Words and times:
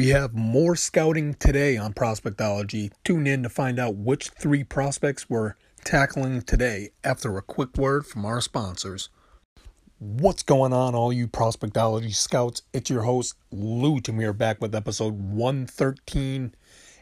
We 0.00 0.08
have 0.08 0.32
more 0.32 0.76
scouting 0.76 1.34
today 1.34 1.76
on 1.76 1.92
Prospectology. 1.92 2.90
Tune 3.04 3.26
in 3.26 3.42
to 3.42 3.50
find 3.50 3.78
out 3.78 3.96
which 3.96 4.30
three 4.30 4.64
prospects 4.64 5.28
we're 5.28 5.56
tackling 5.84 6.40
today 6.40 6.92
after 7.04 7.36
a 7.36 7.42
quick 7.42 7.76
word 7.76 8.06
from 8.06 8.24
our 8.24 8.40
sponsors. 8.40 9.10
What's 9.98 10.42
going 10.42 10.72
on, 10.72 10.94
all 10.94 11.12
you 11.12 11.28
Prospectology 11.28 12.14
scouts? 12.14 12.62
It's 12.72 12.88
your 12.88 13.02
host, 13.02 13.34
Lou 13.52 14.00
Tamir, 14.00 14.34
back 14.34 14.58
with 14.62 14.74
episode 14.74 15.20
113, 15.20 16.54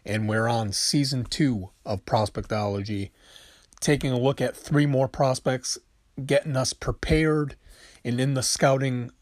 and 0.05 0.29
we're 0.29 0.49
on 0.49 0.73
season 0.73 1.23
two 1.23 1.71
of 1.87 2.05
Prospectology, 2.05 3.11
taking 3.79 4.11
a 4.11 4.19
look 4.19 4.41
at 4.41 4.57
three 4.57 4.87
more 4.87 5.07
prospects, 5.07 5.79
getting 6.27 6.57
us 6.57 6.73
prepared 6.73 7.55
and 8.05 8.21
in 8.21 8.35
the 8.35 8.43
scouting 8.43 9.13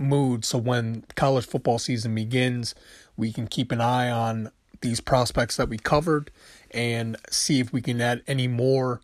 mood 0.00 0.44
so 0.44 0.58
when 0.58 1.04
college 1.14 1.46
football 1.46 1.78
season 1.78 2.14
begins, 2.14 2.74
we 3.16 3.32
can 3.32 3.46
keep 3.46 3.70
an 3.70 3.80
eye 3.80 4.10
on 4.10 4.50
these 4.80 5.00
prospects 5.00 5.56
that 5.56 5.68
we 5.68 5.78
covered 5.78 6.30
and 6.70 7.16
see 7.30 7.60
if 7.60 7.72
we 7.72 7.82
can 7.82 8.00
add 8.00 8.22
any 8.26 8.48
more 8.48 9.00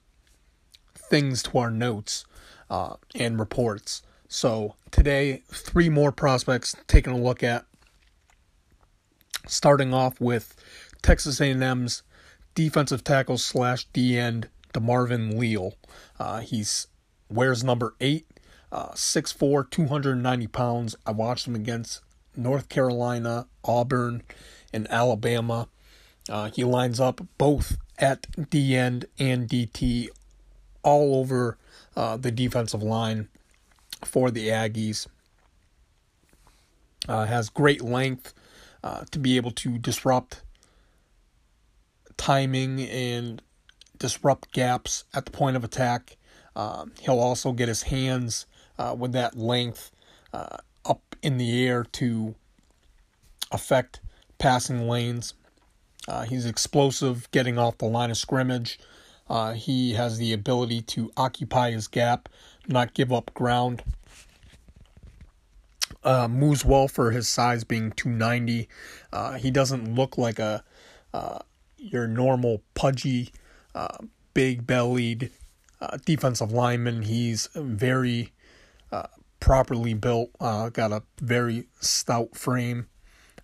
things 0.95 1.43
to 1.43 1.59
our 1.59 1.71
notes 1.71 2.25
uh, 2.71 2.95
and 3.15 3.39
reports. 3.39 4.03
So 4.29 4.75
today, 4.91 5.43
three 5.49 5.89
more 5.89 6.13
prospects 6.13 6.75
taking 6.89 7.13
a 7.13 7.19
look 7.19 7.43
at. 7.43 7.65
Starting 9.47 9.95
off 9.95 10.21
with 10.21 10.57
Texas 11.03 11.41
A&M's 11.41 12.03
defensive 12.55 13.05
tackle 13.05 13.39
slash 13.39 13.87
D 13.93 14.19
end 14.19 14.49
DeMarvin 14.75 15.39
Leal. 15.39 15.75
Uh, 16.19 16.41
he's 16.41 16.89
wears 17.29 17.63
number 17.63 17.95
eight 18.01 18.27
uh, 18.77 18.93
6'4", 18.93 19.71
290 19.71 20.47
pounds. 20.49 20.97
I 21.07 21.13
watched 21.13 21.47
him 21.47 21.55
against 21.55 22.03
North 22.37 22.69
Carolina, 22.69 23.47
Auburn, 23.65 24.23
and 24.71 24.87
Alabama. 24.91 25.69
Uh, 26.29 26.51
he 26.55 26.63
lines 26.63 27.01
up 27.01 27.23
both 27.39 27.79
at 27.99 28.27
D 28.51 28.77
end 28.77 29.07
and 29.19 29.49
DT 29.49 30.09
all 30.83 31.15
over 31.17 31.57
uh, 31.97 32.19
the 32.19 32.31
defensive 32.31 32.83
line 32.83 33.29
for 34.05 34.31
the 34.31 34.49
Aggies. 34.49 35.07
Uh, 37.09 37.25
has 37.25 37.49
great 37.49 37.81
length 37.81 38.35
uh, 38.85 39.05
to 39.11 39.19
be 39.19 39.37
able 39.37 39.53
to 39.53 39.79
disrupt 39.79 40.43
timing 42.19 42.81
and 42.81 43.41
disrupt 43.97 44.53
gaps 44.53 45.05
at 45.15 45.25
the 45.25 45.31
point 45.31 45.57
of 45.57 45.65
attack. 45.65 46.19
Uh, 46.55 46.85
he'll 47.01 47.21
also 47.21 47.53
get 47.53 47.69
his 47.69 47.85
hands 47.85 48.45
uh, 48.79 48.95
with 48.99 49.13
that 49.13 49.37
length 49.37 49.91
uh, 50.33 50.57
up 50.85 51.17
in 51.23 51.39
the 51.39 51.67
air 51.67 51.85
to 51.85 52.35
affect 53.51 54.01
passing 54.39 54.89
lanes. 54.89 55.35
Uh, 56.09 56.23
he's 56.23 56.47
explosive 56.47 57.31
getting 57.31 57.59
off 57.59 57.79
the 57.79 57.87
line 57.87 58.11
of 58.11 58.17
scrimmage. 58.17 58.79
Uh, 59.29 59.55
he 59.55 59.95
has 59.95 60.19
the 60.19 60.33
ability 60.33 60.81
to 60.81 61.11
occupy 61.17 61.73
his 61.73 61.89
gap, 61.89 62.29
not 62.69 62.95
give 62.95 63.13
up 63.13 63.33
ground. 63.35 63.83
Uh, 66.05 66.29
moves 66.29 66.65
well 66.65 66.87
for 66.87 67.11
his 67.11 67.27
size 67.27 67.65
being 67.65 67.91
290. 67.93 68.69
Uh, 69.13 69.33
he 69.33 69.51
doesn't 69.51 69.95
look 69.95 70.17
like 70.17 70.39
a 70.39 70.63
your 71.79 72.07
normal 72.07 72.63
pudgy, 72.75 73.33
big 74.35 74.67
bellied 74.67 75.31
defensive 76.05 76.53
lineman. 76.53 77.03
He's 77.03 77.49
very 77.55 78.33
properly 79.41 79.95
built, 79.95 80.31
uh, 80.41 80.69
got 80.71 80.93
a 80.93 81.03
very 81.21 81.69
stout 81.81 82.37
frame, 82.37 82.89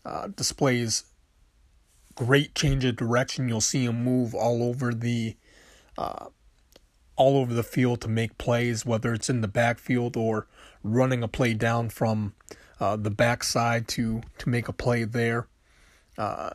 uh, 0.05 0.28
displays 0.28 1.05
great 2.15 2.55
change 2.55 2.84
of 2.84 2.97
direction. 2.97 3.49
You'll 3.49 3.61
see 3.61 3.84
him 3.84 4.03
move 4.05 4.34
all 4.34 4.62
over 4.62 4.93
the 4.93 5.37
uh, 5.97 6.27
all 7.16 7.37
over 7.37 7.55
the 7.55 7.62
field 7.62 8.00
to 8.00 8.09
make 8.09 8.39
plays, 8.39 8.84
whether 8.84 9.12
it's 9.12 9.31
in 9.31 9.43
the 9.43 9.49
backfield 9.49 10.16
or 10.16 10.49
running 10.83 11.22
a 11.22 11.28
play 11.28 11.55
down 11.55 11.89
from 11.89 12.34
uh, 12.81 12.97
the 12.97 13.11
backside 13.11 13.87
to 13.89 14.22
to 14.39 14.49
make 14.49 14.69
a 14.69 14.72
play 14.72 15.05
there. 15.05 15.47
Uh, 16.19 16.50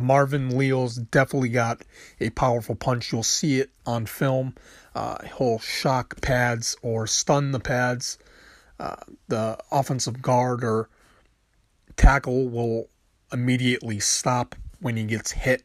Marvin 0.00 0.56
Leal's 0.56 0.96
definitely 0.96 1.48
got 1.50 1.82
a 2.20 2.30
powerful 2.30 2.74
punch. 2.74 3.12
You'll 3.12 3.22
see 3.22 3.60
it 3.60 3.70
on 3.86 4.06
film. 4.06 4.54
Uh, 4.94 5.18
he'll 5.36 5.58
shock 5.58 6.20
pads 6.20 6.76
or 6.82 7.06
stun 7.06 7.52
the 7.52 7.60
pads. 7.60 8.18
Uh, 8.78 8.96
the 9.28 9.58
offensive 9.70 10.22
guard 10.22 10.64
or 10.64 10.88
tackle 11.96 12.48
will 12.48 12.88
immediately 13.32 14.00
stop 14.00 14.54
when 14.80 14.96
he 14.96 15.04
gets 15.04 15.32
hit 15.32 15.62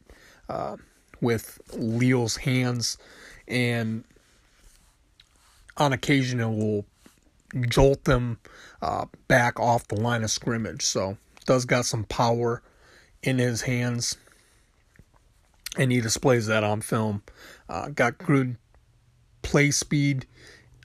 uh, 0.48 0.76
with 1.20 1.58
Leal's 1.72 2.36
hands, 2.36 2.98
and 3.48 4.04
on 5.78 5.92
occasion 5.92 6.40
it 6.40 6.46
will 6.46 6.84
jolt 7.68 8.04
them 8.04 8.38
uh, 8.82 9.06
back 9.28 9.58
off 9.58 9.88
the 9.88 9.96
line 9.96 10.22
of 10.22 10.30
scrimmage. 10.30 10.82
So 10.84 11.16
does 11.46 11.64
got 11.64 11.86
some 11.86 12.04
power 12.04 12.62
in 13.22 13.38
his 13.38 13.62
hands, 13.62 14.16
and 15.76 15.92
he 15.92 16.00
displays 16.00 16.46
that 16.46 16.64
on 16.64 16.80
film. 16.80 17.22
Uh, 17.68 17.88
got 17.88 18.18
good 18.18 18.56
play 19.42 19.70
speed 19.70 20.26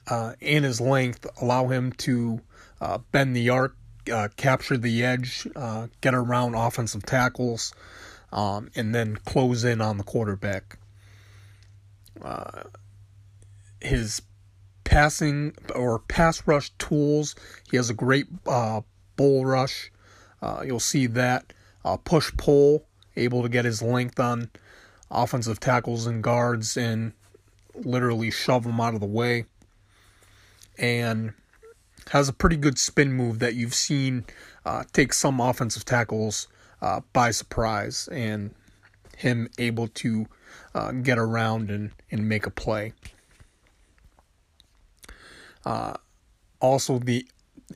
uh, 0.08 0.34
and 0.40 0.64
his 0.64 0.80
length 0.80 1.26
allow 1.40 1.68
him 1.68 1.92
to 1.92 2.40
uh, 2.80 2.98
bend 3.12 3.36
the 3.36 3.50
arc, 3.50 3.76
uh, 4.12 4.28
capture 4.36 4.76
the 4.76 5.04
edge, 5.04 5.46
uh, 5.54 5.86
get 6.00 6.14
around 6.14 6.54
offensive 6.54 7.04
tackles, 7.04 7.72
um, 8.32 8.68
and 8.74 8.94
then 8.94 9.16
close 9.24 9.64
in 9.64 9.80
on 9.80 9.98
the 9.98 10.04
quarterback. 10.04 10.78
Uh, 12.20 12.64
his 13.80 14.22
passing 14.84 15.54
or 15.74 15.98
pass 15.98 16.46
rush 16.46 16.70
tools, 16.78 17.34
he 17.70 17.76
has 17.76 17.90
a 17.90 17.94
great 17.94 18.26
bull 18.44 19.46
rush. 19.46 19.90
you'll 20.64 20.80
see 20.80 21.06
that 21.06 21.52
push 22.04 22.32
pull, 22.36 22.86
able 23.16 23.42
to 23.42 23.48
get 23.48 23.64
his 23.64 23.82
length 23.82 24.18
on 24.18 24.50
offensive 25.12 25.60
tackles 25.60 26.06
and 26.06 26.22
guards 26.22 26.76
and 26.76 27.12
literally 27.74 28.30
shove 28.30 28.64
them 28.64 28.80
out 28.80 28.94
of 28.94 29.00
the 29.00 29.06
way. 29.06 29.44
And 30.78 31.34
has 32.10 32.28
a 32.28 32.32
pretty 32.32 32.56
good 32.56 32.78
spin 32.78 33.12
move 33.12 33.38
that 33.38 33.54
you've 33.54 33.74
seen 33.74 34.24
uh, 34.64 34.84
take 34.92 35.12
some 35.12 35.40
offensive 35.40 35.84
tackles 35.84 36.48
uh, 36.80 37.00
by 37.12 37.30
surprise 37.30 38.08
and 38.10 38.54
him 39.16 39.48
able 39.58 39.86
to 39.86 40.26
uh, 40.74 40.92
get 40.92 41.18
around 41.18 41.70
and, 41.70 41.92
and 42.10 42.28
make 42.28 42.46
a 42.46 42.50
play. 42.50 42.92
Uh, 45.64 45.94
also, 46.60 46.98
the 46.98 47.26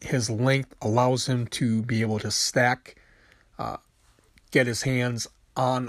his 0.03 0.29
length 0.29 0.75
allows 0.83 1.27
him 1.27 1.47
to 1.47 1.83
be 1.83 2.03
able 2.03 2.19
to 2.19 2.31
stack, 2.31 2.97
uh, 3.59 3.79
get 4.51 4.67
his 4.67 4.83
hands 4.83 5.27
on 5.57 5.89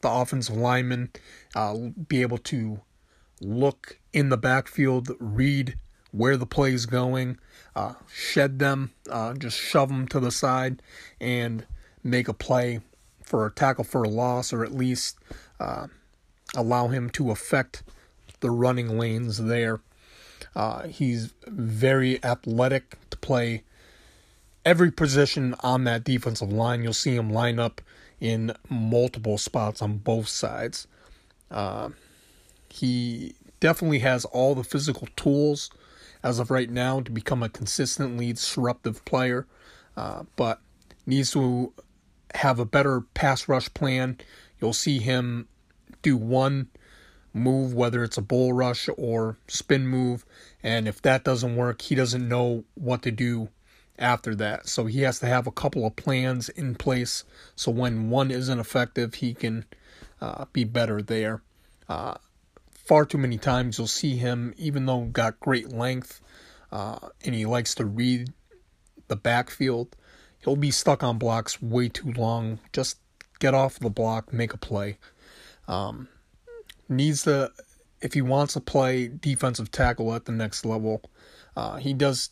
the 0.00 0.10
offensive 0.10 0.56
lineman, 0.56 1.10
uh, 1.54 1.74
be 2.08 2.22
able 2.22 2.38
to 2.38 2.80
look 3.40 3.98
in 4.12 4.28
the 4.28 4.36
backfield, 4.36 5.10
read 5.18 5.76
where 6.12 6.36
the 6.36 6.46
play 6.46 6.72
is 6.72 6.86
going, 6.86 7.38
uh, 7.76 7.94
shed 8.12 8.58
them, 8.58 8.90
uh, 9.10 9.32
just 9.34 9.58
shove 9.58 9.88
them 9.88 10.08
to 10.08 10.20
the 10.20 10.30
side, 10.30 10.82
and 11.20 11.66
make 12.02 12.28
a 12.28 12.34
play 12.34 12.80
for 13.22 13.46
a 13.46 13.52
tackle 13.52 13.84
for 13.84 14.02
a 14.02 14.08
loss, 14.08 14.52
or 14.52 14.64
at 14.64 14.74
least 14.74 15.18
uh, 15.60 15.86
allow 16.56 16.88
him 16.88 17.08
to 17.10 17.30
affect 17.30 17.82
the 18.40 18.50
running 18.50 18.98
lanes 18.98 19.38
there. 19.38 19.80
Uh, 20.56 20.88
he's 20.88 21.32
very 21.46 22.22
athletic 22.24 22.96
to 23.10 23.16
play 23.18 23.62
every 24.64 24.90
position 24.90 25.54
on 25.60 25.84
that 25.84 26.04
defensive 26.04 26.52
line. 26.52 26.82
You'll 26.82 26.92
see 26.92 27.14
him 27.14 27.30
line 27.30 27.58
up 27.58 27.80
in 28.20 28.52
multiple 28.68 29.38
spots 29.38 29.80
on 29.82 29.98
both 29.98 30.28
sides. 30.28 30.86
Uh, 31.50 31.90
he 32.68 33.34
definitely 33.58 34.00
has 34.00 34.24
all 34.26 34.54
the 34.54 34.64
physical 34.64 35.08
tools 35.16 35.70
as 36.22 36.38
of 36.38 36.50
right 36.50 36.70
now 36.70 37.00
to 37.00 37.10
become 37.10 37.42
a 37.42 37.48
consistently 37.48 38.32
disruptive 38.32 39.04
player, 39.04 39.46
uh, 39.96 40.22
but 40.36 40.60
needs 41.06 41.32
to 41.32 41.72
have 42.34 42.58
a 42.58 42.64
better 42.64 43.00
pass 43.00 43.48
rush 43.48 43.72
plan. 43.74 44.18
You'll 44.60 44.72
see 44.72 44.98
him 44.98 45.48
do 46.02 46.16
one 46.16 46.68
move, 47.32 47.74
whether 47.74 48.04
it's 48.04 48.18
a 48.18 48.22
bull 48.22 48.52
rush 48.52 48.88
or 48.96 49.38
spin 49.48 49.86
move, 49.86 50.24
and 50.62 50.86
if 50.86 51.00
that 51.02 51.24
doesn't 51.24 51.56
work, 51.56 51.82
he 51.82 51.94
doesn't 51.94 52.28
know 52.28 52.64
what 52.74 53.02
to 53.02 53.10
do 53.10 53.48
after 54.00 54.34
that. 54.36 54.68
So 54.68 54.86
he 54.86 55.02
has 55.02 55.20
to 55.20 55.26
have 55.26 55.46
a 55.46 55.52
couple 55.52 55.86
of 55.86 55.94
plans 55.94 56.48
in 56.48 56.74
place 56.74 57.24
so 57.54 57.70
when 57.70 58.10
one 58.10 58.30
isn't 58.30 58.58
effective, 58.58 59.14
he 59.14 59.34
can 59.34 59.66
uh, 60.20 60.46
be 60.52 60.64
better 60.64 61.02
there. 61.02 61.42
Uh, 61.88 62.14
far 62.72 63.04
too 63.04 63.18
many 63.18 63.38
times 63.38 63.78
you'll 63.78 63.86
see 63.86 64.16
him, 64.16 64.54
even 64.56 64.86
though 64.86 65.02
got 65.02 65.38
great 65.38 65.70
length 65.70 66.20
uh, 66.72 66.98
and 67.24 67.34
he 67.34 67.46
likes 67.46 67.74
to 67.76 67.84
read 67.84 68.32
the 69.08 69.16
backfield, 69.16 69.96
he'll 70.38 70.56
be 70.56 70.70
stuck 70.70 71.02
on 71.02 71.18
blocks 71.18 71.60
way 71.60 71.88
too 71.88 72.12
long. 72.12 72.58
Just 72.72 72.98
get 73.38 73.54
off 73.54 73.78
the 73.78 73.90
block, 73.90 74.32
make 74.32 74.54
a 74.54 74.58
play. 74.58 74.98
Um, 75.68 76.08
needs 76.88 77.24
to, 77.24 77.52
if 78.00 78.14
he 78.14 78.22
wants 78.22 78.54
to 78.54 78.60
play 78.60 79.08
defensive 79.08 79.70
tackle 79.70 80.14
at 80.14 80.24
the 80.24 80.32
next 80.32 80.64
level, 80.64 81.02
uh, 81.56 81.76
he 81.76 81.92
does 81.92 82.30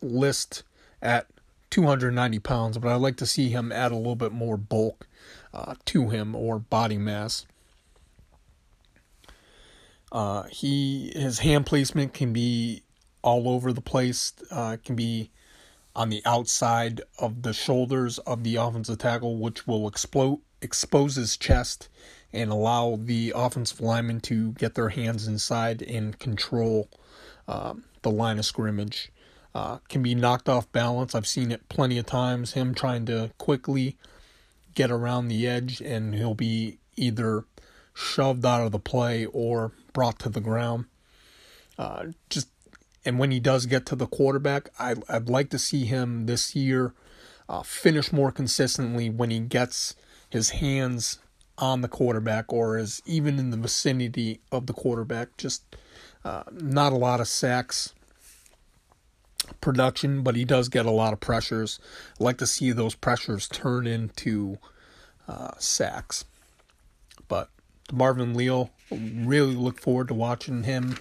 list 0.00 0.62
at 1.02 1.26
290 1.70 2.38
pounds, 2.38 2.78
but 2.78 2.90
I'd 2.90 3.00
like 3.00 3.16
to 3.16 3.26
see 3.26 3.50
him 3.50 3.72
add 3.72 3.92
a 3.92 3.96
little 3.96 4.16
bit 4.16 4.32
more 4.32 4.56
bulk 4.56 5.06
uh, 5.52 5.74
to 5.86 6.08
him 6.08 6.34
or 6.34 6.58
body 6.58 6.98
mass. 6.98 7.46
Uh, 10.10 10.44
he 10.44 11.12
his 11.14 11.40
hand 11.40 11.66
placement 11.66 12.14
can 12.14 12.32
be 12.32 12.82
all 13.22 13.48
over 13.48 13.72
the 13.72 13.80
place. 13.82 14.32
Uh, 14.50 14.78
can 14.82 14.96
be 14.96 15.30
on 15.94 16.08
the 16.08 16.22
outside 16.24 17.00
of 17.18 17.42
the 17.42 17.52
shoulders 17.52 18.18
of 18.20 18.44
the 18.44 18.56
offensive 18.56 18.98
tackle, 18.98 19.36
which 19.36 19.66
will 19.66 19.86
explode 19.86 20.40
expose 20.62 21.16
his 21.16 21.36
chest 21.36 21.88
and 22.32 22.50
allow 22.50 22.96
the 23.00 23.32
offensive 23.34 23.80
lineman 23.80 24.20
to 24.20 24.52
get 24.52 24.74
their 24.74 24.90
hands 24.90 25.26
inside 25.26 25.82
and 25.82 26.18
control 26.18 26.88
um, 27.46 27.84
the 28.02 28.10
line 28.10 28.38
of 28.38 28.44
scrimmage. 28.44 29.10
Uh, 29.54 29.78
can 29.88 30.02
be 30.02 30.14
knocked 30.14 30.48
off 30.48 30.70
balance. 30.72 31.14
I've 31.14 31.26
seen 31.26 31.50
it 31.50 31.68
plenty 31.68 31.98
of 31.98 32.06
times. 32.06 32.52
Him 32.52 32.74
trying 32.74 33.06
to 33.06 33.32
quickly 33.38 33.96
get 34.74 34.90
around 34.90 35.28
the 35.28 35.46
edge, 35.46 35.80
and 35.80 36.14
he'll 36.14 36.34
be 36.34 36.78
either 36.96 37.44
shoved 37.94 38.44
out 38.44 38.64
of 38.64 38.72
the 38.72 38.78
play 38.78 39.26
or 39.26 39.72
brought 39.92 40.18
to 40.20 40.28
the 40.28 40.40
ground. 40.40 40.84
Uh, 41.76 42.06
just 42.28 42.48
and 43.04 43.18
when 43.18 43.30
he 43.30 43.40
does 43.40 43.66
get 43.66 43.86
to 43.86 43.96
the 43.96 44.06
quarterback, 44.06 44.68
I, 44.78 44.94
I'd 45.08 45.28
like 45.28 45.50
to 45.50 45.58
see 45.58 45.84
him 45.84 46.26
this 46.26 46.54
year 46.54 46.92
uh, 47.48 47.62
finish 47.62 48.12
more 48.12 48.30
consistently 48.30 49.08
when 49.08 49.30
he 49.30 49.40
gets 49.40 49.94
his 50.28 50.50
hands 50.50 51.18
on 51.56 51.80
the 51.80 51.88
quarterback 51.88 52.52
or 52.52 52.76
is 52.76 53.02
even 53.06 53.38
in 53.38 53.50
the 53.50 53.56
vicinity 53.56 54.40
of 54.52 54.66
the 54.66 54.72
quarterback. 54.72 55.36
Just 55.36 55.64
uh, 56.24 56.44
not 56.52 56.92
a 56.92 56.96
lot 56.96 57.20
of 57.20 57.28
sacks 57.28 57.94
production, 59.60 60.22
but 60.22 60.36
he 60.36 60.44
does 60.44 60.68
get 60.68 60.86
a 60.86 60.90
lot 60.90 61.12
of 61.12 61.20
pressures. 61.20 61.78
I 62.20 62.24
like 62.24 62.38
to 62.38 62.46
see 62.46 62.72
those 62.72 62.94
pressures 62.94 63.48
turn 63.48 63.86
into 63.86 64.58
uh, 65.28 65.52
sacks. 65.58 66.24
But 67.28 67.50
Marvin 67.92 68.34
Leal, 68.34 68.70
really 68.90 69.54
look 69.54 69.80
forward 69.80 70.08
to 70.08 70.14
watching 70.14 70.64
him 70.64 70.98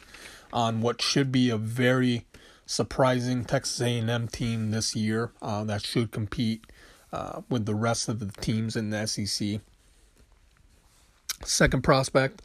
on 0.51 0.81
what 0.81 1.01
should 1.01 1.31
be 1.31 1.49
a 1.49 1.57
very 1.57 2.25
surprising 2.65 3.45
Texas 3.45 3.81
A&M 3.81 4.27
team 4.27 4.71
this 4.71 4.95
year 4.95 5.31
uh, 5.41 5.63
that 5.63 5.83
should 5.83 6.11
compete 6.11 6.65
uh, 7.13 7.41
with 7.49 7.65
the 7.65 7.75
rest 7.75 8.09
of 8.09 8.19
the 8.19 8.27
teams 8.41 8.75
in 8.75 8.89
the 8.89 9.05
SEC. 9.07 9.61
Second 11.45 11.83
prospect, 11.83 12.41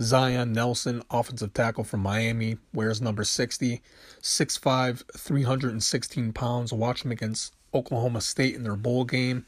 Zion 0.00 0.52
Nelson, 0.52 1.02
offensive 1.10 1.54
tackle 1.54 1.84
from 1.84 2.00
Miami, 2.00 2.58
wears 2.72 3.00
number 3.00 3.24
60, 3.24 3.80
6'5, 4.20 5.02
316 5.16 6.32
pounds. 6.32 6.72
Watch 6.72 7.04
him 7.04 7.12
against 7.12 7.54
Oklahoma 7.72 8.20
State 8.20 8.54
in 8.54 8.62
their 8.62 8.76
bowl 8.76 9.04
game, 9.04 9.46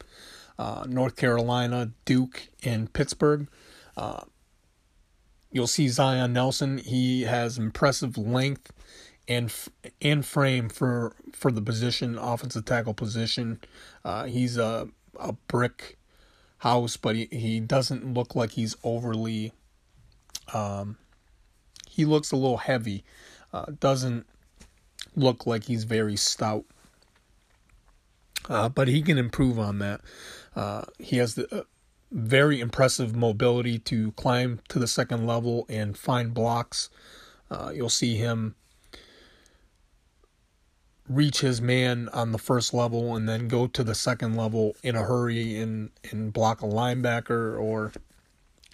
uh, 0.59 0.85
North 0.89 1.17
Carolina, 1.17 1.91
Duke, 2.05 2.49
and 2.63 2.93
Pittsburgh. 2.93 3.49
Uh, 3.97 4.23
you'll 5.51 5.67
see 5.67 5.89
Zion 5.89 6.33
Nelson. 6.33 6.79
He 6.79 7.23
has 7.23 7.59
impressive 7.59 8.17
length 8.17 8.73
and 9.29 9.53
and 10.01 10.25
frame 10.25 10.69
for 10.69 11.15
for 11.33 11.51
the 11.51 11.63
position, 11.63 12.19
offensive 12.19 12.65
tackle 12.65 12.95
position. 12.95 13.61
Uh, 14.05 14.25
he's 14.25 14.57
a 14.57 14.89
a 15.19 15.33
brick 15.33 15.99
house, 16.59 16.97
but 16.97 17.17
he, 17.17 17.29
he 17.31 17.61
doesn't 17.61 18.15
look 18.15 18.35
like 18.35 18.53
he's 18.53 18.77
overly. 18.85 19.53
Um, 20.53 20.97
he 21.89 22.05
looks 22.05 22.33
a 22.33 22.37
little 22.37 22.59
heavy. 22.59 23.05
Uh, 23.53 23.67
doesn't 23.81 24.27
look 25.15 25.47
like 25.47 25.65
he's 25.65 25.85
very 25.85 26.17
stout. 26.17 26.65
Uh, 28.49 28.69
but 28.69 28.89
he 28.89 29.03
can 29.03 29.19
improve 29.19 29.59
on 29.59 29.79
that. 29.79 30.01
Uh, 30.55 30.83
he 30.99 31.17
has 31.17 31.35
the 31.35 31.53
uh, 31.55 31.63
very 32.13 32.61
impressive 32.61 33.17
mobility 33.17 33.79
to 33.79 34.13
climb 34.13 34.61
to 34.69 34.79
the 34.79 34.87
second 34.87 35.27
level 35.27 35.67
and 35.69 35.99
find 35.99 36.33
blocks. 36.33 36.89
Uh, 37.51 37.73
you'll 37.75 37.89
see 37.89 38.17
him 38.17 38.55
reach 41.09 41.41
his 41.41 41.61
man 41.61 42.09
on 42.13 42.33
the 42.33 42.39
first 42.39 42.75
level 42.75 43.15
and 43.15 43.29
then 43.29 43.49
go 43.49 43.67
to 43.67 43.85
the 43.85 43.95
second 43.95 44.37
level 44.37 44.75
in 44.83 44.97
a 44.97 45.03
hurry 45.03 45.57
and, 45.57 45.91
and 46.11 46.33
block 46.33 46.63
a 46.63 46.67
linebacker 46.67 47.61
or 47.61 47.93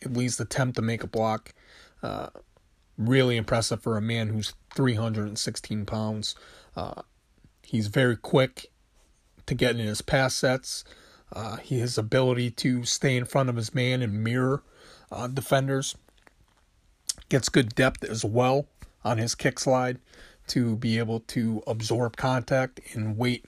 at 0.04 0.12
least 0.12 0.40
attempt 0.40 0.76
to 0.76 0.82
make 0.82 1.02
a 1.02 1.06
block. 1.06 1.52
Uh, 2.02 2.28
really 2.98 3.36
impressive 3.36 3.82
for 3.82 3.96
a 3.96 4.02
man 4.02 4.28
who's 4.28 4.54
316 4.74 5.86
pounds. 5.86 6.34
Uh, 6.76 7.02
he's 7.62 7.86
very 7.86 8.16
quick 8.16 8.70
to 9.46 9.54
get 9.54 9.76
in 9.76 9.86
his 9.86 10.02
pass 10.02 10.34
sets. 10.34 10.84
Uh, 11.32 11.56
his 11.56 11.96
ability 11.96 12.50
to 12.50 12.84
stay 12.84 13.16
in 13.16 13.24
front 13.24 13.48
of 13.48 13.56
his 13.56 13.74
man 13.74 14.02
and 14.02 14.22
mirror 14.22 14.62
uh, 15.10 15.26
defenders 15.26 15.96
gets 17.28 17.48
good 17.48 17.74
depth 17.74 18.04
as 18.04 18.24
well 18.24 18.66
on 19.04 19.18
his 19.18 19.34
kick 19.34 19.58
slide 19.58 19.98
to 20.46 20.76
be 20.76 20.98
able 20.98 21.20
to 21.20 21.62
absorb 21.66 22.16
contact 22.16 22.80
and 22.92 23.16
wait 23.16 23.44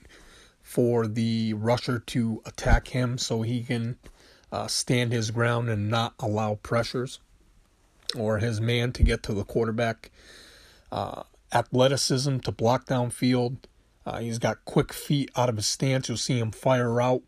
for 0.61 1.05
the 1.05 1.53
rusher 1.53 1.99
to 1.99 2.41
attack 2.45 2.87
him 2.87 3.17
so 3.17 3.43
he 3.43 3.61
can 3.61 3.97
uh, 4.51 4.67
stand 4.67 5.11
his 5.11 5.31
ground 5.31 5.69
and 5.69 5.89
not 5.89 6.13
allow 6.19 6.55
pressures 6.55 7.19
or 8.17 8.39
his 8.39 8.61
man 8.61 8.91
to 8.93 9.03
get 9.03 9.23
to 9.23 9.33
the 9.33 9.43
quarterback. 9.43 10.11
Uh, 10.91 11.23
athleticism 11.53 12.39
to 12.39 12.51
block 12.51 12.85
downfield. 12.85 13.57
Uh, 14.05 14.19
he's 14.19 14.39
got 14.39 14.63
quick 14.65 14.93
feet 14.93 15.31
out 15.35 15.49
of 15.49 15.55
his 15.55 15.65
stance. 15.65 16.07
You'll 16.07 16.17
see 16.17 16.37
him 16.37 16.51
fire 16.51 17.01
out, 17.01 17.23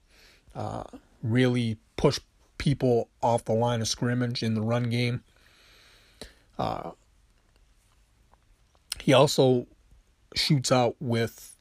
uh, 0.55 0.83
really 1.23 1.77
push 1.95 2.19
people 2.57 3.09
off 3.21 3.45
the 3.45 3.53
line 3.53 3.81
of 3.81 3.87
scrimmage 3.87 4.43
in 4.43 4.53
the 4.53 4.61
run 4.61 4.89
game. 4.89 5.23
Uh, 6.57 6.91
he 9.01 9.13
also 9.13 9.67
shoots 10.35 10.71
out 10.71 10.95
with, 10.99 11.56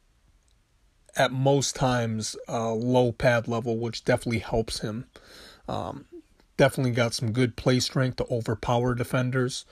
at 1.16 1.32
most 1.32 1.74
times, 1.74 2.36
a 2.46 2.68
low 2.68 3.12
pad 3.12 3.48
level, 3.48 3.78
which 3.78 4.04
definitely 4.04 4.40
helps 4.40 4.80
him. 4.80 5.06
Um, 5.68 6.06
definitely 6.56 6.92
got 6.92 7.14
some 7.14 7.32
good 7.32 7.56
play 7.56 7.80
strength 7.80 8.16
to 8.16 8.26
overpower 8.30 8.94
defenders. 8.94 9.64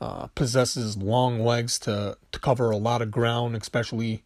Uh, 0.00 0.28
possesses 0.28 0.96
long 0.96 1.40
legs 1.40 1.78
to, 1.78 2.16
to 2.32 2.40
cover 2.40 2.70
a 2.70 2.76
lot 2.78 3.02
of 3.02 3.10
ground, 3.10 3.54
especially 3.54 4.22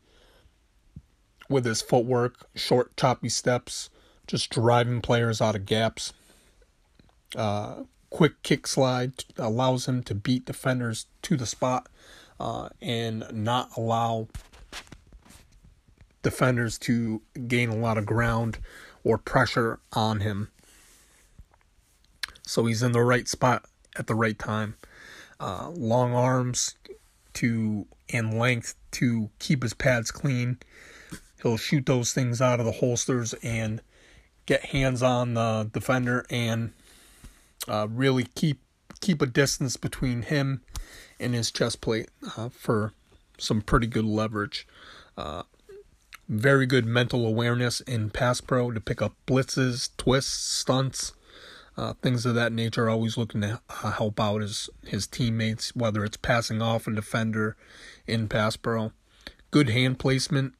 with 1.48 1.64
his 1.64 1.82
footwork, 1.82 2.46
short, 2.54 2.96
choppy 2.96 3.28
steps, 3.28 3.90
just 4.26 4.50
driving 4.50 5.00
players 5.00 5.40
out 5.40 5.56
of 5.56 5.66
gaps. 5.66 6.12
Uh, 7.36 7.82
quick 8.10 8.40
kick 8.44 8.66
slide 8.66 9.24
allows 9.36 9.88
him 9.88 10.02
to 10.04 10.14
beat 10.14 10.44
defenders 10.44 11.06
to 11.22 11.36
the 11.36 11.46
spot 11.46 11.88
uh, 12.38 12.68
and 12.80 13.24
not 13.32 13.70
allow 13.76 14.28
defenders 16.24 16.76
to 16.78 17.22
gain 17.46 17.68
a 17.68 17.76
lot 17.76 17.96
of 17.96 18.04
ground 18.04 18.58
or 19.04 19.16
pressure 19.18 19.78
on 19.92 20.20
him. 20.20 20.50
So 22.42 22.66
he's 22.66 22.82
in 22.82 22.92
the 22.92 23.02
right 23.02 23.28
spot 23.28 23.64
at 23.96 24.08
the 24.08 24.14
right 24.14 24.38
time. 24.38 24.76
Uh, 25.38 25.70
long 25.70 26.14
arms 26.14 26.74
to 27.34 27.86
and 28.12 28.38
length 28.38 28.74
to 28.92 29.30
keep 29.38 29.62
his 29.62 29.74
pads 29.74 30.10
clean. 30.10 30.58
He'll 31.42 31.56
shoot 31.56 31.86
those 31.86 32.12
things 32.12 32.40
out 32.40 32.60
of 32.60 32.66
the 32.66 32.72
holsters 32.72 33.34
and 33.42 33.82
get 34.46 34.66
hands 34.66 35.02
on 35.02 35.34
the 35.34 35.68
defender 35.72 36.24
and 36.30 36.72
uh, 37.68 37.86
really 37.90 38.26
keep 38.34 38.60
keep 39.00 39.20
a 39.20 39.26
distance 39.26 39.76
between 39.76 40.22
him 40.22 40.62
and 41.18 41.34
his 41.34 41.50
chest 41.50 41.80
plate 41.80 42.08
uh, 42.36 42.48
for 42.48 42.92
some 43.38 43.60
pretty 43.60 43.86
good 43.86 44.04
leverage. 44.04 44.66
Uh, 45.16 45.42
very 46.28 46.66
good 46.66 46.86
mental 46.86 47.26
awareness 47.26 47.80
in 47.80 48.10
pass 48.10 48.40
pro 48.40 48.70
to 48.70 48.80
pick 48.80 49.02
up 49.02 49.14
blitzes, 49.26 49.90
twists, 49.96 50.32
stunts, 50.32 51.12
uh, 51.76 51.92
things 51.94 52.24
of 52.24 52.34
that 52.34 52.52
nature. 52.52 52.88
Always 52.88 53.16
looking 53.16 53.42
to 53.42 53.60
uh, 53.68 53.90
help 53.92 54.20
out 54.20 54.40
his 54.40 54.70
his 54.84 55.06
teammates, 55.06 55.74
whether 55.74 56.04
it's 56.04 56.16
passing 56.16 56.62
off 56.62 56.86
a 56.86 56.92
defender 56.92 57.56
in 58.06 58.28
pass 58.28 58.56
pro. 58.56 58.92
Good 59.50 59.70
hand 59.70 59.98
placement 59.98 60.54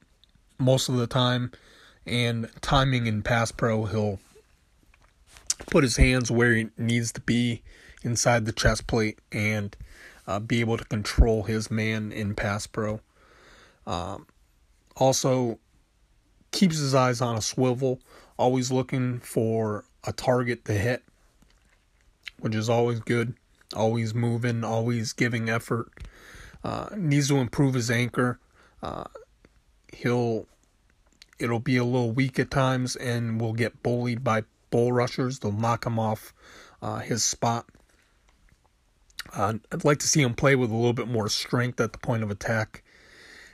most 0.57 0.87
of 0.89 0.95
the 0.95 1.07
time, 1.07 1.51
and 2.05 2.49
timing 2.61 3.07
in 3.07 3.23
pass 3.23 3.51
pro. 3.51 3.85
He'll 3.85 4.19
put 5.67 5.83
his 5.83 5.97
hands 5.97 6.29
where 6.29 6.53
he 6.53 6.69
needs 6.77 7.11
to 7.13 7.21
be 7.21 7.61
inside 8.03 8.45
the 8.45 8.51
chest 8.51 8.87
plate 8.87 9.19
and 9.31 9.75
uh, 10.27 10.39
be 10.39 10.59
able 10.59 10.77
to 10.77 10.85
control 10.85 11.43
his 11.43 11.71
man 11.71 12.11
in 12.11 12.35
pass 12.35 12.67
pro. 12.67 12.99
Um, 13.87 14.27
also, 14.95 15.59
keeps 16.51 16.77
his 16.77 16.95
eyes 16.95 17.21
on 17.21 17.37
a 17.37 17.41
swivel, 17.41 17.99
always 18.37 18.71
looking 18.71 19.19
for 19.19 19.85
a 20.05 20.13
target 20.13 20.65
to 20.65 20.73
hit, 20.73 21.03
which 22.39 22.55
is 22.55 22.69
always 22.69 22.99
good. 22.99 23.35
Always 23.75 24.13
moving, 24.13 24.63
always 24.63 25.11
giving 25.11 25.49
effort. 25.49 25.91
Uh, 26.63 26.87
needs 26.95 27.27
to 27.27 27.37
improve 27.37 27.73
his 27.73 27.91
anchor. 27.91 28.39
Uh, 28.81 29.05
he'll 29.91 30.47
it'll 31.39 31.59
be 31.59 31.75
a 31.75 31.83
little 31.83 32.11
weak 32.11 32.39
at 32.39 32.51
times, 32.51 32.95
and 32.95 33.41
will 33.41 33.53
get 33.53 33.83
bullied 33.83 34.23
by 34.23 34.43
bull 34.69 34.93
rushers. 34.93 35.39
They'll 35.39 35.51
knock 35.51 35.85
him 35.85 35.99
off 35.99 36.33
uh, 36.81 36.99
his 36.99 37.23
spot. 37.23 37.65
Uh, 39.33 39.55
I'd 39.71 39.83
like 39.83 39.99
to 39.99 40.07
see 40.07 40.21
him 40.21 40.35
play 40.35 40.55
with 40.55 40.71
a 40.71 40.75
little 40.75 40.93
bit 40.93 41.07
more 41.07 41.27
strength 41.27 41.81
at 41.81 41.91
the 41.91 41.99
point 41.99 42.23
of 42.23 42.31
attack 42.31 42.83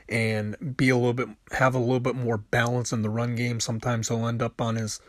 and 0.08 0.76
be 0.76 0.88
a 0.88 0.96
little 0.96 1.12
bit 1.12 1.28
have 1.52 1.74
a 1.74 1.78
little 1.78 2.00
bit 2.00 2.14
more 2.14 2.36
balance 2.36 2.92
in 2.92 3.02
the 3.02 3.10
run 3.10 3.34
game. 3.34 3.60
Sometimes 3.60 4.08
he'll 4.08 4.26
end 4.26 4.42
up 4.42 4.60
on 4.60 4.76
his 4.76 5.00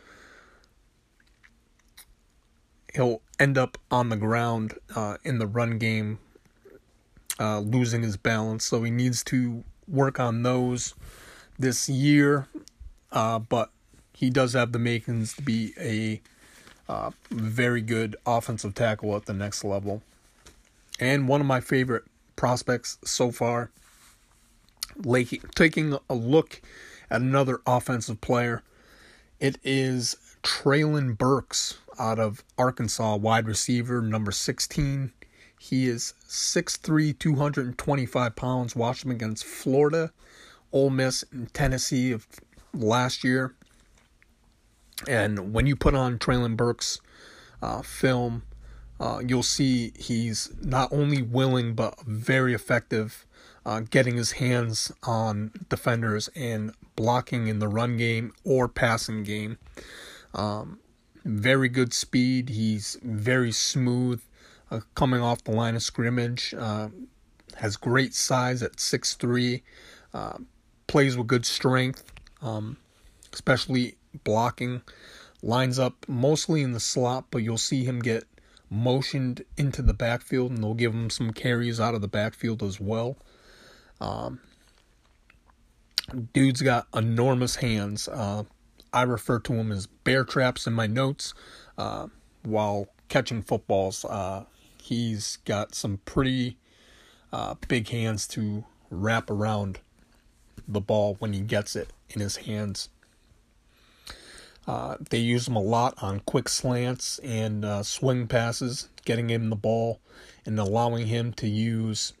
he'll 2.94 3.20
end 3.38 3.58
up 3.58 3.78
on 3.90 4.08
the 4.08 4.16
ground 4.16 4.74
uh, 4.94 5.16
in 5.24 5.38
the 5.38 5.46
run 5.46 5.78
game, 5.78 6.18
uh, 7.40 7.58
losing 7.58 8.02
his 8.02 8.16
balance. 8.16 8.64
So 8.64 8.82
he 8.82 8.90
needs 8.90 9.24
to 9.24 9.64
work 9.88 10.20
on 10.20 10.42
those 10.42 10.94
this 11.58 11.88
year. 11.88 12.48
Uh, 13.10 13.38
but 13.38 13.70
he 14.12 14.30
does 14.30 14.54
have 14.54 14.72
the 14.72 14.78
makings 14.78 15.34
to 15.34 15.42
be 15.42 15.72
a 15.78 16.20
uh, 16.88 17.10
very 17.30 17.80
good 17.80 18.16
offensive 18.26 18.74
tackle 18.74 19.16
at 19.16 19.26
the 19.26 19.32
next 19.32 19.64
level 19.64 20.02
and 21.00 21.28
one 21.28 21.40
of 21.40 21.46
my 21.46 21.60
favorite 21.60 22.04
prospects 22.36 22.98
so 23.04 23.30
far. 23.30 23.70
Taking 25.54 25.98
a 26.08 26.14
look 26.14 26.60
at 27.10 27.20
another 27.20 27.60
offensive 27.66 28.20
player, 28.20 28.62
it 29.40 29.58
is 29.62 30.16
Treylon 30.42 31.16
Burks 31.16 31.78
out 31.98 32.18
of 32.18 32.44
Arkansas, 32.58 33.16
wide 33.16 33.46
receiver, 33.46 34.02
number 34.02 34.30
16. 34.30 35.12
He 35.58 35.88
is 35.88 36.14
6'3, 36.28 37.18
225 37.18 38.36
pounds. 38.36 38.76
Watched 38.76 39.04
him 39.04 39.10
against 39.10 39.44
Florida, 39.44 40.12
Ole 40.72 40.90
Miss, 40.90 41.24
and 41.32 41.52
Tennessee 41.54 42.12
of 42.12 42.26
last 42.74 43.24
year. 43.24 43.54
And 45.08 45.52
when 45.52 45.66
you 45.66 45.76
put 45.76 45.94
on 45.94 46.18
Treylon 46.18 46.56
Burks' 46.56 47.00
uh, 47.62 47.82
film, 47.82 48.42
uh, 49.00 49.20
you'll 49.26 49.42
see 49.42 49.92
he's 49.96 50.50
not 50.60 50.92
only 50.92 51.22
willing 51.22 51.74
but 51.74 52.00
very 52.02 52.54
effective 52.54 53.26
uh, 53.66 53.80
getting 53.80 54.16
his 54.16 54.32
hands 54.32 54.92
on 55.02 55.52
defenders 55.68 56.28
and 56.34 56.72
blocking 56.96 57.46
in 57.46 57.58
the 57.58 57.68
run 57.68 57.96
game 57.96 58.32
or 58.44 58.68
passing 58.68 59.22
game. 59.22 59.58
Um, 60.34 60.80
very 61.24 61.68
good 61.68 61.94
speed. 61.94 62.50
He's 62.50 62.98
very 63.02 63.52
smooth 63.52 64.22
uh, 64.70 64.80
coming 64.94 65.20
off 65.20 65.44
the 65.44 65.52
line 65.52 65.76
of 65.76 65.82
scrimmage. 65.82 66.54
Uh, 66.56 66.88
has 67.56 67.76
great 67.76 68.14
size 68.14 68.62
at 68.62 68.76
6'3. 68.76 69.62
Uh, 70.12 70.38
plays 70.86 71.16
with 71.16 71.26
good 71.26 71.46
strength, 71.46 72.12
um, 72.42 72.76
especially 73.32 73.96
blocking. 74.24 74.82
Lines 75.42 75.78
up 75.78 76.06
mostly 76.08 76.62
in 76.62 76.72
the 76.72 76.80
slot, 76.80 77.26
but 77.30 77.38
you'll 77.38 77.58
see 77.58 77.84
him 77.84 78.00
get 78.00 78.24
motioned 78.70 79.44
into 79.56 79.82
the 79.82 79.94
backfield, 79.94 80.50
and 80.50 80.62
they'll 80.62 80.74
give 80.74 80.92
him 80.92 81.10
some 81.10 81.32
carries 81.32 81.80
out 81.80 81.94
of 81.94 82.00
the 82.00 82.08
backfield 82.08 82.62
as 82.62 82.80
well. 82.80 83.16
Um, 84.00 84.40
dude's 86.32 86.62
got 86.62 86.86
enormous 86.94 87.56
hands. 87.56 88.08
Uh, 88.08 88.44
I 88.92 89.02
refer 89.02 89.38
to 89.40 89.52
him 89.54 89.72
as 89.72 89.86
bear 89.86 90.24
traps 90.24 90.66
in 90.66 90.72
my 90.72 90.86
notes 90.86 91.34
uh, 91.76 92.08
while 92.42 92.88
catching 93.08 93.42
footballs. 93.42 94.04
Uh, 94.04 94.44
he's 94.80 95.38
got 95.44 95.74
some 95.74 95.98
pretty 96.04 96.56
uh, 97.32 97.54
big 97.68 97.88
hands 97.88 98.28
to 98.28 98.64
wrap 98.90 99.30
around 99.30 99.80
the 100.68 100.80
ball 100.80 101.16
when 101.18 101.32
he 101.32 101.40
gets 101.40 101.74
it 101.74 101.92
in 102.10 102.20
his 102.20 102.36
hands. 102.36 102.88
Uh, 104.66 104.96
they 105.10 105.18
use 105.18 105.46
him 105.46 105.56
a 105.56 105.62
lot 105.62 105.94
on 106.02 106.20
quick 106.20 106.48
slants 106.48 107.18
and 107.18 107.64
uh, 107.64 107.82
swing 107.82 108.26
passes, 108.26 108.88
getting 109.04 109.28
him 109.28 109.50
the 109.50 109.56
ball 109.56 110.00
and 110.46 110.58
allowing 110.58 111.06
him 111.06 111.32
to 111.34 111.46
use 111.46 112.14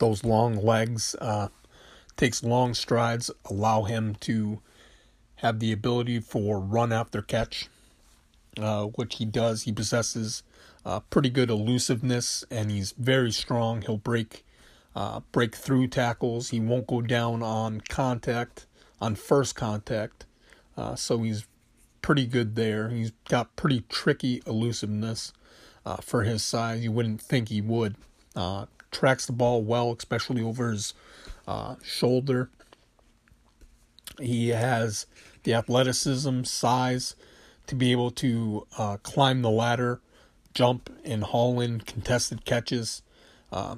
those 0.00 0.24
long 0.24 0.56
legs. 0.56 1.14
Uh, 1.20 1.48
takes 2.16 2.42
long 2.42 2.74
strides, 2.74 3.30
allow 3.48 3.84
him 3.84 4.14
to 4.16 4.60
have 5.36 5.60
the 5.60 5.72
ability 5.72 6.20
for 6.20 6.60
run 6.60 6.92
after 6.92 7.22
catch, 7.22 7.68
uh, 8.58 8.86
which 8.86 9.16
he 9.16 9.24
does. 9.24 9.62
He 9.62 9.72
possesses 9.72 10.42
uh, 10.84 11.00
pretty 11.00 11.30
good 11.30 11.48
elusiveness 11.48 12.44
and 12.50 12.70
he's 12.70 12.92
very 12.92 13.30
strong. 13.30 13.82
He'll 13.82 13.96
break 13.96 14.44
uh, 14.94 15.20
break 15.30 15.54
through 15.54 15.86
tackles. 15.86 16.50
He 16.50 16.58
won't 16.58 16.88
go 16.88 17.00
down 17.00 17.42
on 17.44 17.80
contact 17.88 18.66
on 19.00 19.14
first 19.14 19.54
contact 19.54 20.26
uh, 20.76 20.94
so 20.94 21.22
he's 21.22 21.46
pretty 22.02 22.26
good 22.26 22.54
there. 22.54 22.88
He's 22.88 23.12
got 23.28 23.54
pretty 23.56 23.84
tricky 23.88 24.42
elusiveness 24.46 25.32
uh, 25.84 25.96
for 25.96 26.22
his 26.22 26.42
size. 26.42 26.82
You 26.82 26.92
wouldn't 26.92 27.20
think 27.20 27.50
he 27.50 27.60
would. 27.60 27.96
Uh, 28.90 28.96
tracks 28.96 29.26
the 29.26 29.32
ball 29.32 29.62
well, 29.62 29.92
especially 29.96 30.42
over 30.42 30.72
his 30.72 30.94
uh, 31.46 31.76
shoulder. 31.82 32.50
He 34.20 34.48
has 34.48 35.06
the 35.44 35.54
athleticism, 35.54 36.44
size 36.44 37.16
to 37.66 37.74
be 37.74 37.92
able 37.92 38.10
to 38.12 38.66
uh, 38.76 38.96
climb 39.02 39.42
the 39.42 39.50
ladder, 39.50 40.00
jump, 40.54 40.90
and 41.04 41.24
haul 41.24 41.60
in 41.60 41.80
contested 41.80 42.44
catches. 42.44 43.02
Uh, 43.52 43.76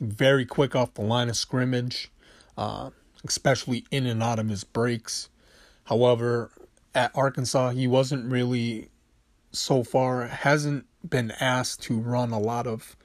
very 0.00 0.44
quick 0.44 0.74
off 0.74 0.94
the 0.94 1.02
line 1.02 1.28
of 1.28 1.36
scrimmage, 1.36 2.10
especially 3.24 3.84
in 3.90 4.06
and 4.06 4.22
out 4.22 4.38
of 4.38 4.48
his 4.48 4.64
breaks. 4.64 5.28
However, 5.84 6.50
at 6.94 7.10
Arkansas, 7.14 7.70
he 7.70 7.86
wasn't 7.86 8.30
really 8.30 8.90
so 9.52 9.82
far 9.82 10.26
hasn't 10.26 10.86
been 11.08 11.32
asked 11.40 11.82
to 11.82 11.98
run 11.98 12.30
a 12.30 12.38
lot 12.38 12.66
of 12.66 12.96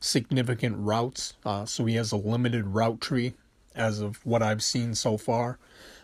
significant 0.00 0.76
routes. 0.78 1.34
Uh, 1.44 1.64
so 1.64 1.84
he 1.84 1.94
has 1.94 2.12
a 2.12 2.16
limited 2.16 2.66
route 2.66 3.00
tree 3.00 3.34
as 3.74 4.00
of 4.00 4.24
what 4.24 4.42
I've 4.42 4.62
seen 4.62 4.94
so 4.94 5.16
far. 5.16 5.58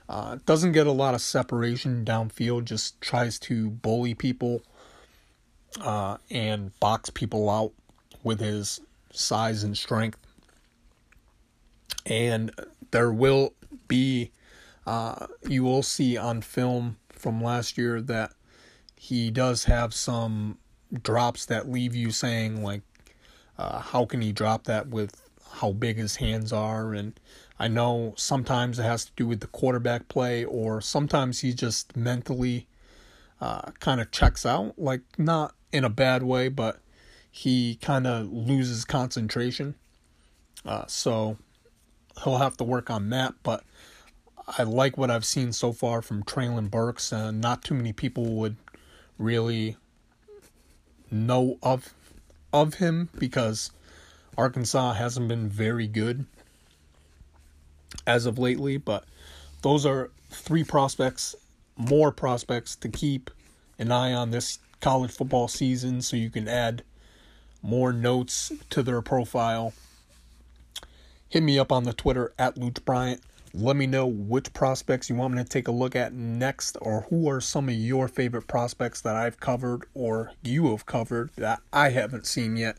Uh, 0.08 0.38
doesn't 0.44 0.72
get 0.72 0.86
a 0.86 0.92
lot 0.92 1.14
of 1.14 1.20
separation 1.20 2.04
downfield, 2.04 2.64
just 2.64 3.00
tries 3.00 3.38
to 3.40 3.70
bully 3.70 4.14
people 4.14 4.62
uh, 5.80 6.18
and 6.30 6.78
box 6.78 7.10
people 7.10 7.48
out 7.48 7.72
with 8.22 8.40
his 8.40 8.80
size 9.12 9.62
and 9.64 9.76
strength. 9.76 10.18
And 12.06 12.52
there 12.90 13.12
will 13.12 13.54
be 13.88 14.30
uh, 14.86 15.26
you 15.48 15.64
will 15.64 15.82
see 15.82 16.16
on 16.16 16.42
film 16.42 16.98
from 17.08 17.42
last 17.42 17.78
year 17.78 18.00
that 18.02 18.32
he 18.96 19.30
does 19.30 19.64
have 19.64 19.94
some 19.94 20.58
drops 21.02 21.46
that 21.46 21.70
leave 21.70 21.94
you 21.94 22.10
saying 22.10 22.62
like, 22.62 22.82
uh, 23.58 23.80
how 23.80 24.04
can 24.04 24.20
he 24.20 24.32
drop 24.32 24.64
that 24.64 24.88
with 24.88 25.22
how 25.54 25.72
big 25.72 25.96
his 25.96 26.16
hands 26.16 26.52
are? 26.52 26.92
And 26.92 27.18
I 27.58 27.68
know 27.68 28.14
sometimes 28.16 28.78
it 28.78 28.82
has 28.82 29.04
to 29.06 29.12
do 29.16 29.26
with 29.26 29.40
the 29.40 29.46
quarterback 29.46 30.08
play, 30.08 30.44
or 30.44 30.80
sometimes 30.80 31.40
he 31.40 31.52
just 31.52 31.96
mentally 31.96 32.66
uh, 33.40 33.70
kind 33.80 34.00
of 34.00 34.10
checks 34.10 34.44
out, 34.44 34.78
like 34.78 35.02
not 35.18 35.54
in 35.72 35.84
a 35.84 35.90
bad 35.90 36.22
way, 36.22 36.48
but 36.48 36.80
he 37.30 37.76
kind 37.76 38.06
of 38.06 38.32
loses 38.32 38.84
concentration. 38.84 39.74
Uh, 40.64 40.84
so 40.86 41.36
he'll 42.22 42.38
have 42.38 42.56
to 42.56 42.64
work 42.64 42.90
on 42.90 43.10
that. 43.10 43.34
But 43.42 43.64
I 44.58 44.62
like 44.62 44.96
what 44.96 45.10
I've 45.10 45.24
seen 45.24 45.52
so 45.52 45.72
far 45.72 46.02
from 46.02 46.22
Treylon 46.22 46.70
Burks. 46.70 47.12
Uh, 47.12 47.30
not 47.30 47.64
too 47.64 47.74
many 47.74 47.92
people 47.92 48.34
would 48.36 48.56
really 49.18 49.76
know 51.10 51.58
of 51.62 51.94
of 52.54 52.74
him 52.74 53.10
because 53.18 53.72
Arkansas 54.38 54.94
hasn't 54.94 55.28
been 55.28 55.48
very 55.48 55.88
good 55.88 56.24
as 58.06 58.24
of 58.24 58.38
lately. 58.38 58.76
But 58.78 59.04
those 59.62 59.84
are 59.84 60.10
three 60.30 60.64
prospects, 60.64 61.34
more 61.76 62.12
prospects 62.12 62.76
to 62.76 62.88
keep 62.88 63.30
an 63.78 63.90
eye 63.90 64.12
on 64.12 64.30
this 64.30 64.60
college 64.80 65.10
football 65.10 65.48
season, 65.48 66.00
so 66.00 66.16
you 66.16 66.30
can 66.30 66.46
add 66.46 66.84
more 67.60 67.92
notes 67.92 68.52
to 68.70 68.82
their 68.82 69.02
profile. 69.02 69.72
Hit 71.28 71.42
me 71.42 71.58
up 71.58 71.72
on 71.72 71.84
the 71.84 71.92
Twitter 71.92 72.32
at 72.38 72.54
Luch 72.54 72.84
Bryant. 72.84 73.20
Let 73.56 73.76
me 73.76 73.86
know 73.86 74.04
which 74.08 74.52
prospects 74.52 75.08
you 75.08 75.14
want 75.14 75.32
me 75.32 75.40
to 75.40 75.48
take 75.48 75.68
a 75.68 75.72
look 75.72 75.94
at 75.94 76.12
next, 76.12 76.76
or 76.80 77.02
who 77.02 77.28
are 77.30 77.40
some 77.40 77.68
of 77.68 77.74
your 77.76 78.08
favorite 78.08 78.48
prospects 78.48 79.00
that 79.02 79.14
I've 79.14 79.38
covered 79.38 79.84
or 79.94 80.32
you 80.42 80.72
have 80.72 80.86
covered 80.86 81.30
that 81.36 81.60
I 81.72 81.90
haven't 81.90 82.26
seen 82.26 82.56
yet. 82.56 82.78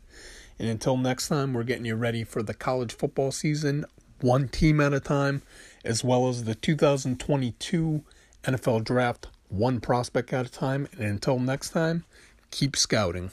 And 0.58 0.68
until 0.68 0.98
next 0.98 1.28
time, 1.28 1.54
we're 1.54 1.62
getting 1.62 1.86
you 1.86 1.94
ready 1.94 2.24
for 2.24 2.42
the 2.42 2.52
college 2.52 2.92
football 2.92 3.32
season 3.32 3.86
one 4.20 4.48
team 4.48 4.82
at 4.82 4.92
a 4.92 5.00
time, 5.00 5.40
as 5.82 6.04
well 6.04 6.28
as 6.28 6.44
the 6.44 6.54
2022 6.54 8.04
NFL 8.44 8.84
Draft 8.84 9.28
one 9.48 9.80
prospect 9.80 10.30
at 10.34 10.44
a 10.44 10.50
time. 10.50 10.88
And 10.92 11.04
until 11.04 11.38
next 11.38 11.70
time, 11.70 12.04
keep 12.50 12.76
scouting. 12.76 13.30